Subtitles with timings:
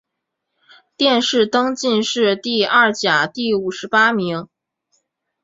[0.97, 4.49] 殿试登进士第二甲第五十八名。